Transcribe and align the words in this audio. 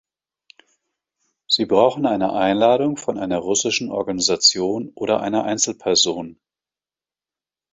Sie 1.47 1.67
brauchen 1.67 2.07
eine 2.07 2.33
Einladung 2.33 2.97
von 2.97 3.19
einer 3.19 3.37
russischen 3.37 3.91
Organisation 3.91 4.91
oder 4.95 5.19
einer 5.21 5.43
Einzelperson. 5.43 6.39